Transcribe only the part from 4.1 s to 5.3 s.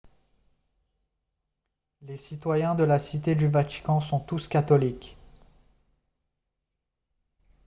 tous catholiques